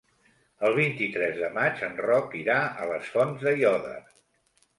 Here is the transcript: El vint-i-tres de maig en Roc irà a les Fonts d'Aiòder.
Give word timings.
El 0.69 0.77
vint-i-tres 0.77 1.37
de 1.41 1.49
maig 1.57 1.83
en 1.89 1.93
Roc 2.07 2.33
irà 2.41 2.57
a 2.71 2.89
les 2.93 3.13
Fonts 3.19 3.45
d'Aiòder. 3.49 3.95